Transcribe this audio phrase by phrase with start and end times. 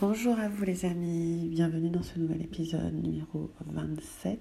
[0.00, 4.38] Bonjour à vous les amis, bienvenue dans ce nouvel épisode numéro 27.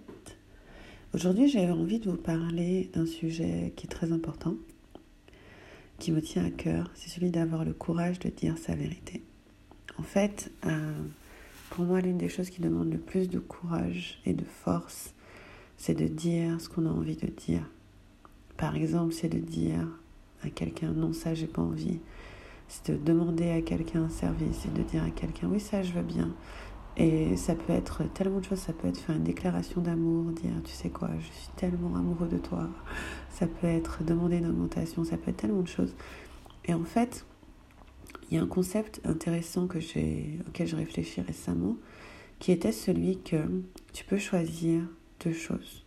[1.15, 4.53] Aujourd'hui j'ai envie de vous parler d'un sujet qui est très important,
[5.97, 9.23] qui me tient à cœur, c'est celui d'avoir le courage de dire sa vérité.
[9.97, 10.93] En fait, euh,
[11.71, 15.15] pour moi l'une des choses qui demande le plus de courage et de force,
[15.75, 17.67] c'est de dire ce qu'on a envie de dire.
[18.57, 19.87] Par exemple, c'est de dire
[20.43, 21.99] à quelqu'un non ça j'ai pas envie
[22.67, 25.93] c'est de demander à quelqu'un un service et de dire à quelqu'un oui ça je
[25.93, 26.33] veux bien.
[26.99, 30.51] Et ça peut être tellement de choses, ça peut être faire une déclaration d'amour, dire
[30.63, 32.67] tu sais quoi, je suis tellement amoureux de toi.
[33.29, 35.95] Ça peut être demander une augmentation, ça peut être tellement de choses.
[36.65, 37.23] Et en fait,
[38.29, 41.77] il y a un concept intéressant que j'ai, auquel je réfléchis récemment,
[42.39, 43.37] qui était celui que
[43.93, 44.81] tu peux choisir
[45.23, 45.86] deux choses.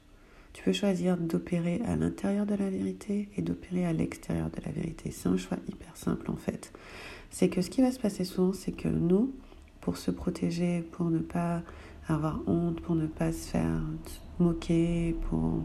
[0.53, 4.73] Tu peux choisir d'opérer à l'intérieur de la vérité et d'opérer à l'extérieur de la
[4.73, 5.11] vérité.
[5.11, 6.73] C'est un choix hyper simple en fait.
[7.31, 9.33] C'est que ce qui va se passer souvent, c'est que nous,
[9.81, 11.63] pour se protéger, pour ne pas
[12.09, 13.81] avoir honte, pour ne pas se faire
[14.39, 15.63] moquer, pour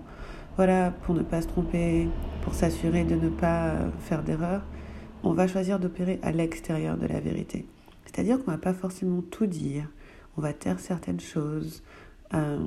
[0.56, 2.08] voilà, pour ne pas se tromper,
[2.44, 4.64] pour s'assurer de ne pas faire d'erreur,
[5.24, 7.66] on va choisir d'opérer à l'extérieur de la vérité.
[8.06, 9.90] C'est-à-dire qu'on va pas forcément tout dire,
[10.38, 11.84] on va taire certaines choses.
[12.34, 12.60] Euh,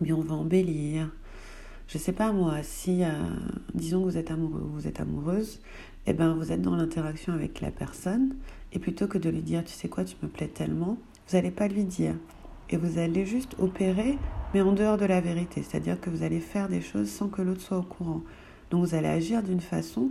[0.00, 1.10] mais on va embellir.
[1.88, 3.10] Je sais pas moi, si euh,
[3.74, 5.60] disons que vous êtes amoureux ou vous êtes amoureuse,
[6.06, 8.36] et eh ben vous êtes dans l'interaction avec la personne
[8.72, 11.50] et plutôt que de lui dire tu sais quoi, tu me plais tellement, vous n'allez
[11.50, 12.14] pas lui dire
[12.70, 14.16] et vous allez juste opérer
[14.54, 17.42] mais en dehors de la vérité, c'est-à-dire que vous allez faire des choses sans que
[17.42, 18.22] l'autre soit au courant.
[18.70, 20.10] Donc vous allez agir d'une façon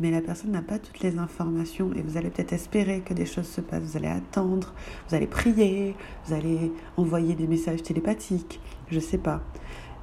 [0.00, 3.26] mais la personne n'a pas toutes les informations et vous allez peut-être espérer que des
[3.26, 3.82] choses se passent.
[3.82, 4.74] Vous allez attendre,
[5.08, 5.94] vous allez prier,
[6.26, 9.42] vous allez envoyer des messages télépathiques, je sais pas.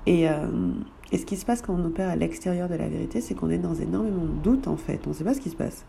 [0.06, 0.72] Et, euh,
[1.12, 3.50] et ce qui se passe quand on opère à l'extérieur de la vérité, c'est qu'on
[3.50, 5.02] est dans énormément de doutes en fait.
[5.06, 5.86] On ne sait pas ce qui se passe.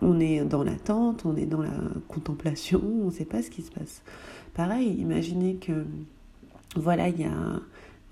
[0.00, 1.70] On est dans l'attente, on est dans la
[2.08, 4.02] contemplation, on ne sait pas ce qui se passe.
[4.54, 5.84] Pareil, imaginez que
[6.76, 7.60] voilà, il y a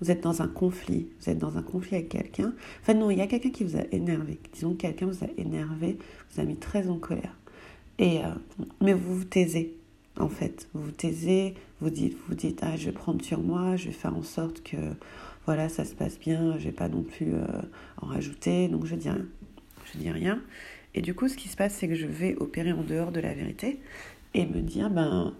[0.01, 2.53] vous êtes dans un conflit, vous êtes dans un conflit avec quelqu'un.
[2.81, 4.39] Enfin non, il y a quelqu'un qui vous a énervé.
[4.53, 5.97] Disons que quelqu'un vous a énervé,
[6.31, 7.35] vous a mis très en colère.
[7.99, 8.29] Et, euh,
[8.81, 9.77] mais vous vous taisez,
[10.19, 10.67] en fait.
[10.73, 13.93] Vous vous taisez, vous dites, vous dites, ah, je vais prendre sur moi, je vais
[13.93, 14.77] faire en sorte que,
[15.45, 17.45] voilà, ça se passe bien, je vais pas non plus euh,
[18.01, 19.25] en rajouter, donc je dis rien.
[19.91, 20.41] Je dis rien.
[20.95, 23.19] Et du coup, ce qui se passe, c'est que je vais opérer en dehors de
[23.19, 23.79] la vérité
[24.33, 25.33] et me dire, ben,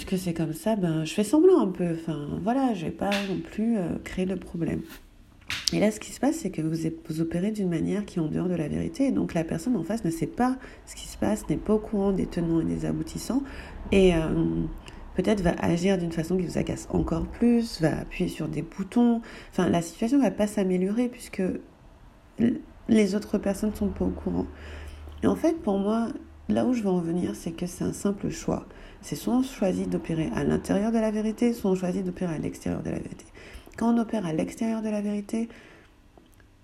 [0.00, 1.92] puisque c'est comme ça, ben, je fais semblant un peu.
[1.92, 4.80] Enfin, voilà, je vais pas non plus euh, créer le problème.
[5.72, 8.22] Et là, ce qui se passe, c'est que vous, vous opérez d'une manière qui est
[8.22, 9.06] en dehors de la vérité.
[9.06, 10.56] Et donc, la personne en face ne sait pas
[10.86, 13.42] ce qui se passe, n'est pas au courant des tenants et des aboutissants.
[13.92, 14.18] Et euh,
[15.16, 19.20] peut-être va agir d'une façon qui vous agace encore plus, va appuyer sur des boutons.
[19.50, 21.42] Enfin, la situation ne va pas s'améliorer puisque
[22.88, 24.46] les autres personnes ne sont pas au courant.
[25.22, 26.08] Et en fait, pour moi,
[26.50, 28.66] là où je veux en venir, c'est que c'est un simple choix
[29.02, 32.38] c'est soit on choisit d'opérer à l'intérieur de la vérité, soit on choisit d'opérer à
[32.38, 33.24] l'extérieur de la vérité.
[33.76, 35.48] Quand on opère à l'extérieur de la vérité,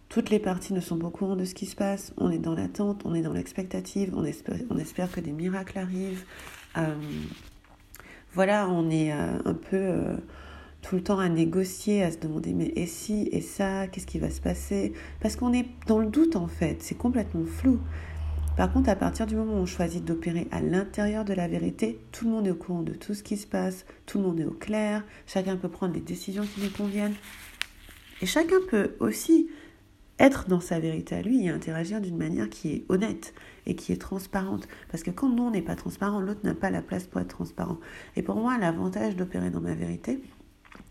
[0.09, 2.39] toutes les parties ne sont pas au courant de ce qui se passe, on est
[2.39, 6.25] dans l'attente, on est dans l'expectative, on espère, que des miracles arrivent.
[6.77, 6.95] Euh,
[8.35, 10.17] voilà, on est euh, un peu euh,
[10.83, 14.19] tout le temps à négocier, à se demander mais et si, et ça, qu'est-ce qui
[14.19, 14.93] va se passer?
[15.21, 17.81] Parce qu'on est dans le doute en fait, c'est complètement flou.
[18.56, 22.00] Par contre, à partir du moment où on choisit d'opérer à l'intérieur de la vérité,
[22.11, 24.41] tout le monde est au courant de tout ce qui se passe, tout le monde
[24.41, 27.15] est au clair, chacun peut prendre les décisions qui lui conviennent.
[28.22, 29.50] Et chacun peut aussi
[30.19, 33.34] être dans sa vérité à lui et interagir d'une manière qui est honnête
[33.67, 34.67] et qui est transparente.
[34.91, 37.28] Parce que quand nous, on n'est pas transparent, l'autre n'a pas la place pour être
[37.28, 37.78] transparent.
[38.17, 40.19] Et pour moi, l'avantage d'opérer dans ma vérité,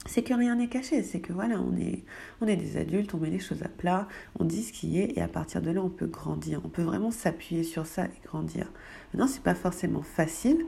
[0.05, 2.03] c'est que rien n'est caché, c'est que voilà, on est,
[2.41, 4.07] on est des adultes, on met les choses à plat,
[4.39, 6.61] on dit ce qui est, et à partir de là, on peut grandir.
[6.63, 8.71] On peut vraiment s'appuyer sur ça et grandir.
[9.13, 10.65] Maintenant, c'est pas forcément facile,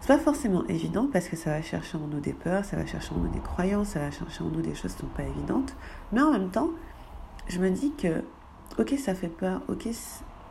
[0.00, 2.86] c'est pas forcément évident parce que ça va chercher en nous des peurs, ça va
[2.86, 5.24] chercher en nous des croyances, ça va chercher en nous des choses qui sont pas
[5.24, 5.74] évidentes.
[6.12, 6.70] Mais en même temps,
[7.48, 8.22] je me dis que,
[8.78, 9.88] ok, ça fait peur, ok,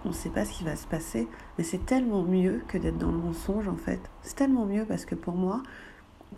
[0.05, 1.27] on ne sait pas ce qui va se passer,
[1.57, 3.99] mais c'est tellement mieux que d'être dans le mensonge en fait.
[4.21, 5.63] C'est tellement mieux parce que pour moi,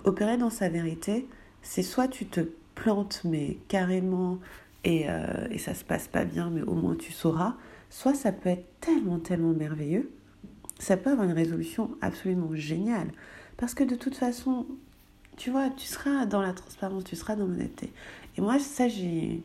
[0.04, 1.28] opérer dans sa vérité,
[1.62, 2.42] c'est soit tu te
[2.76, 4.40] plantes, mais carrément,
[4.84, 7.56] et, euh, et ça se passe pas bien, mais au moins tu sauras,
[7.90, 10.10] soit ça peut être tellement, tellement merveilleux,
[10.80, 13.12] ça peut avoir une résolution absolument géniale.
[13.58, 14.66] Parce que de toute façon,
[15.36, 17.92] tu vois, tu seras dans la transparence, tu seras dans l'honnêteté.
[18.38, 19.42] Et moi, ça, j'ai.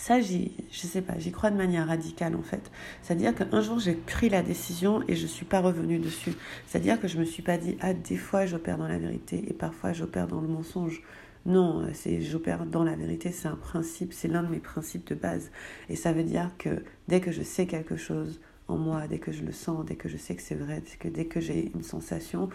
[0.00, 2.70] Ça, j'y, je sais pas, j'y crois de manière radicale en fait.
[3.02, 6.34] C'est-à-dire qu'un jour j'ai pris la décision et je suis pas revenue dessus.
[6.68, 9.52] C'est-à-dire que je me suis pas dit ah des fois j'opère dans la vérité et
[9.52, 11.02] parfois j'opère dans le mensonge.
[11.46, 15.16] Non, c'est j'opère dans la vérité, c'est un principe, c'est l'un de mes principes de
[15.16, 15.50] base.
[15.88, 19.32] Et ça veut dire que dès que je sais quelque chose, en moi, dès que
[19.32, 21.72] je le sens, dès que je sais que c'est vrai, dès que, dès que j'ai
[21.74, 22.50] une sensation,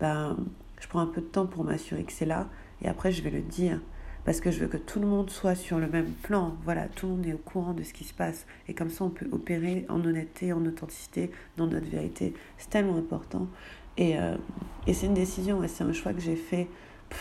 [0.00, 0.36] ben,
[0.80, 2.48] je prends un peu de temps pour m'assurer que c'est là
[2.82, 3.80] et après je vais le dire
[4.28, 6.54] parce que je veux que tout le monde soit sur le même plan.
[6.62, 8.44] Voilà, tout le monde est au courant de ce qui se passe.
[8.68, 12.34] Et comme ça, on peut opérer en honnêteté, en authenticité, dans notre vérité.
[12.58, 13.46] C'est tellement important.
[13.96, 14.36] Et, euh,
[14.86, 16.68] et c'est une décision, c'est un choix que j'ai fait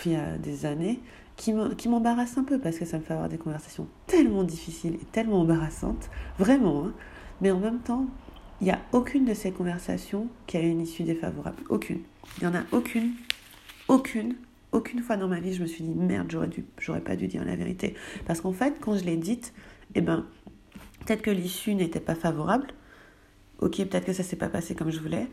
[0.06, 1.00] il y a des années
[1.38, 1.54] qui
[1.88, 5.40] m'embarrasse un peu parce que ça me fait avoir des conversations tellement difficiles et tellement
[5.40, 6.88] embarrassantes, vraiment.
[6.88, 6.94] Hein.
[7.40, 8.06] Mais en même temps,
[8.60, 11.64] il n'y a aucune de ces conversations qui a une issue défavorable.
[11.70, 12.02] Aucune.
[12.42, 13.12] Il n'y en a aucune,
[13.88, 14.36] aucune
[14.72, 17.28] aucune fois dans ma vie, je me suis dit merde, j'aurais dû, j'aurais pas dû
[17.28, 17.96] dire la vérité.
[18.26, 19.54] Parce qu'en fait, quand je l'ai dite,
[19.96, 20.26] eh ben,
[21.06, 22.68] peut-être que l'issue n'était pas favorable.
[23.60, 25.28] Ok, peut-être que ça s'est pas passé comme je voulais.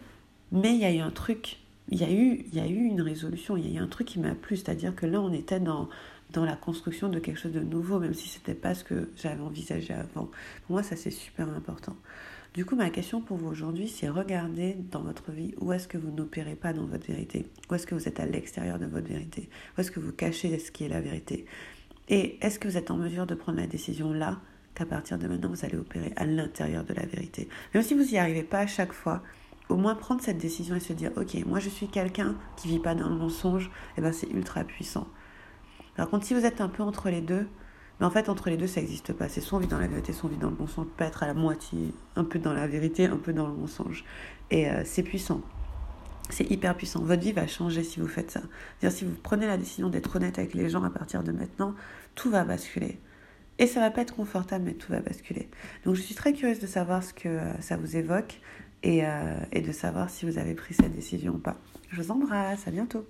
[0.52, 1.58] Mais il y a eu un truc,
[1.88, 3.88] il y a eu, il y a eu une résolution, il y a eu un
[3.88, 4.56] truc qui m'a plu.
[4.56, 5.88] C'est-à-dire que là, on était dans,
[6.32, 9.42] dans la construction de quelque chose de nouveau, même si c'était pas ce que j'avais
[9.42, 10.30] envisagé avant.
[10.66, 11.96] Pour moi, ça c'est super important.
[12.54, 15.98] Du coup, ma question pour vous aujourd'hui, c'est regarder dans votre vie où est-ce que
[15.98, 19.08] vous n'opérez pas dans votre vérité, où est-ce que vous êtes à l'extérieur de votre
[19.08, 21.46] vérité, où est-ce que vous cachez ce qui est la vérité?
[22.08, 24.38] Et est-ce que vous êtes en mesure de prendre la décision là
[24.76, 27.48] qu'à partir de maintenant, vous allez opérer à l'intérieur de la vérité?
[27.74, 29.20] Même si vous n'y arrivez pas à chaque fois,
[29.68, 32.78] au moins prendre cette décision et se dire, ok, moi je suis quelqu'un qui vit
[32.78, 35.08] pas dans le mensonge, et eh ben c'est ultra puissant.
[35.96, 37.48] Par contre, si vous êtes un peu entre les deux,
[38.00, 39.28] mais en fait, entre les deux, ça n'existe pas.
[39.28, 40.86] C'est soit on vit dans la vérité, soit on vit dans le mensonge.
[40.96, 44.04] Pas être à la moitié, un peu dans la vérité, un peu dans le mensonge.
[44.50, 45.42] Et euh, c'est puissant.
[46.30, 47.02] C'est hyper puissant.
[47.02, 48.40] Votre vie va changer si vous faites ça.
[48.78, 51.74] C'est-à-dire, si vous prenez la décision d'être honnête avec les gens à partir de maintenant,
[52.14, 52.98] tout va basculer.
[53.58, 55.48] Et ça va pas être confortable, mais tout va basculer.
[55.84, 58.40] Donc, je suis très curieuse de savoir ce que euh, ça vous évoque
[58.82, 61.56] et, euh, et de savoir si vous avez pris cette décision ou pas.
[61.90, 62.66] Je vous embrasse.
[62.66, 63.06] À bientôt.